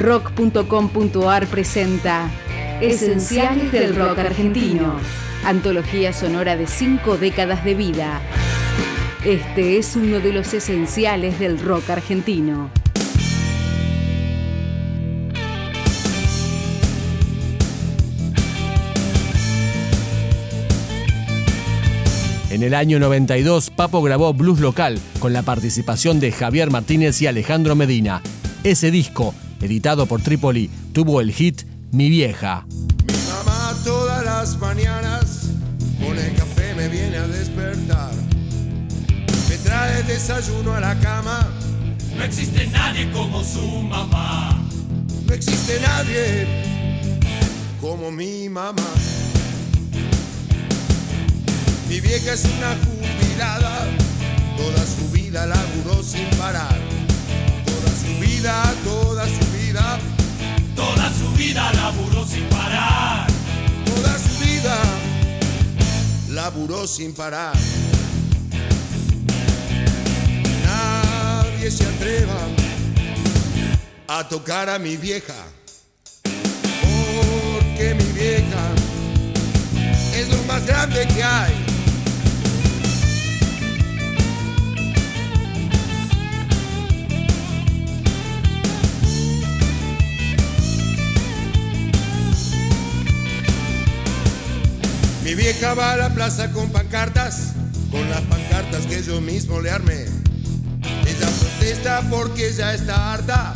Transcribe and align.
Rock.com.ar 0.00 1.46
presenta 1.48 2.30
Esenciales 2.80 3.70
del 3.70 3.94
Rock 3.94 4.20
Argentino, 4.20 4.94
antología 5.44 6.14
sonora 6.14 6.56
de 6.56 6.66
cinco 6.66 7.18
décadas 7.18 7.66
de 7.66 7.74
vida. 7.74 8.22
Este 9.26 9.76
es 9.76 9.96
uno 9.96 10.20
de 10.20 10.32
los 10.32 10.54
esenciales 10.54 11.38
del 11.38 11.60
rock 11.60 11.90
argentino. 11.90 12.70
En 22.48 22.62
el 22.62 22.72
año 22.72 22.98
92, 22.98 23.68
Papo 23.68 24.00
grabó 24.00 24.32
Blues 24.32 24.60
Local 24.60 24.98
con 25.18 25.34
la 25.34 25.42
participación 25.42 26.20
de 26.20 26.32
Javier 26.32 26.70
Martínez 26.70 27.20
y 27.20 27.26
Alejandro 27.26 27.76
Medina. 27.76 28.22
Ese 28.64 28.90
disco, 28.90 29.34
editado 29.60 30.06
por 30.06 30.22
Trípoli, 30.22 30.70
tuvo 30.92 31.20
el 31.20 31.32
hit 31.32 31.62
Mi 31.92 32.08
Vieja. 32.08 32.66
Mi 33.06 33.14
mamá 33.28 33.74
todas 33.84 34.24
las 34.24 34.58
mañanas 34.58 35.48
con 36.00 36.18
el 36.18 36.34
café 36.34 36.74
me 36.74 36.88
viene 36.88 37.16
a 37.16 37.26
despertar. 37.26 38.12
Me 39.48 39.56
trae 39.58 40.02
desayuno 40.04 40.74
a 40.74 40.80
la 40.80 40.98
cama. 41.00 41.48
No 42.16 42.24
existe 42.24 42.66
nadie 42.68 43.10
como 43.10 43.42
su 43.44 43.66
mamá. 43.82 44.62
No 45.26 45.34
existe 45.34 45.80
nadie 45.80 46.46
como 47.80 48.10
mi 48.10 48.48
mamá. 48.48 48.86
Mi 51.88 52.00
vieja 52.00 52.34
es 52.34 52.44
una 52.44 52.76
jubilada, 52.84 53.88
toda 54.56 54.86
su 54.86 55.10
vida 55.12 55.44
laburó 55.46 56.00
sin 56.04 56.29
laburó 66.42 66.86
sin 66.86 67.12
parar. 67.12 67.54
Nadie 70.64 71.70
se 71.70 71.84
atreva 71.84 72.40
a 74.08 74.26
tocar 74.26 74.70
a 74.70 74.78
mi 74.78 74.96
vieja, 74.96 75.34
Mi 95.30 95.36
vieja 95.36 95.74
va 95.74 95.92
a 95.92 95.96
la 95.96 96.08
plaza 96.10 96.50
con 96.50 96.72
pancartas, 96.72 97.52
con 97.92 98.10
las 98.10 98.20
pancartas 98.22 98.84
que 98.86 99.00
yo 99.00 99.20
mismo 99.20 99.60
le 99.60 99.70
armé. 99.70 100.06
Ella 101.06 101.28
protesta 101.38 102.02
porque 102.10 102.52
ya 102.52 102.74
está 102.74 103.12
harta 103.12 103.54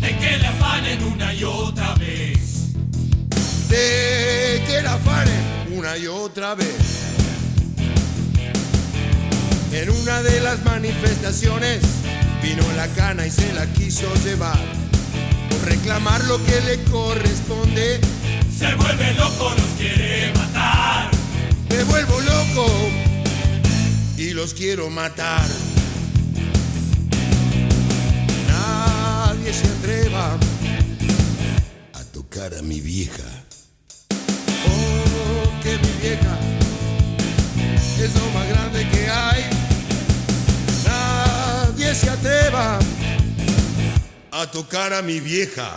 De 0.00 0.16
que 0.16 0.38
le 0.38 0.46
afanen 0.46 1.04
una 1.04 1.34
y 1.34 1.44
otra 1.44 1.94
vez. 1.96 2.72
de 3.68 4.64
que 4.66 4.80
la 4.82 4.94
afanen 4.94 5.76
una 5.76 5.98
y 5.98 6.06
otra 6.06 6.54
vez. 6.54 6.74
En 9.72 9.90
una 9.90 10.22
de 10.22 10.40
las 10.40 10.64
manifestaciones 10.64 11.82
vino 12.42 12.62
la 12.76 12.88
cana 12.94 13.26
y 13.26 13.30
se 13.30 13.52
la 13.52 13.66
quiso 13.66 14.10
llevar. 14.24 14.58
Por 15.50 15.68
reclamar 15.68 16.24
lo 16.24 16.42
que 16.46 16.62
le 16.62 16.82
corresponde, 16.84 18.00
Se 18.58 18.74
vuelve 18.74 19.12
loco, 19.14 19.29
los 24.40 24.54
quiero 24.54 24.88
matar. 24.88 25.46
Nadie 28.48 29.52
se 29.52 29.66
atreva 29.66 30.38
a 31.92 32.04
tocar 32.04 32.54
a 32.54 32.62
mi 32.62 32.80
vieja. 32.80 33.28
Oh, 34.66 35.62
que 35.62 35.76
mi 35.76 35.92
vieja 36.00 36.38
es 38.02 38.14
lo 38.14 38.30
más 38.30 38.48
grande 38.48 38.88
que 38.88 39.10
hay. 39.10 39.44
Nadie 40.86 41.94
se 41.94 42.08
atreva 42.08 42.78
a 44.30 44.46
tocar 44.50 44.94
a 44.94 45.02
mi 45.02 45.20
vieja. 45.20 45.76